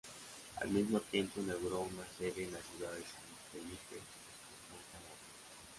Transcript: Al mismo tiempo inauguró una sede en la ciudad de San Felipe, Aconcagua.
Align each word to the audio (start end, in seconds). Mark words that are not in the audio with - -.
Al 0.59 0.69
mismo 0.69 0.99
tiempo 0.99 1.41
inauguró 1.41 1.81
una 1.81 2.07
sede 2.17 2.45
en 2.45 2.53
la 2.53 2.59
ciudad 2.59 2.91
de 2.91 3.03
San 3.03 3.21
Felipe, 3.51 3.97
Aconcagua. 4.67 5.13